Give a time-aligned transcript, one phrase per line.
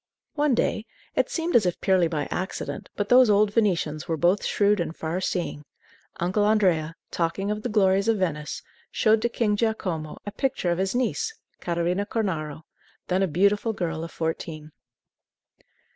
[0.33, 4.43] One day it seemed as if purely by accident, but those old Venetians were both
[4.43, 5.63] shrewd and far seeing
[6.19, 10.79] Uncle Andrea, talking of the glories of Venice, showed to King Giacomo a picture of
[10.79, 12.63] his niece, Catarina Cornaro,
[13.09, 14.71] then a beautiful girl of fourteen.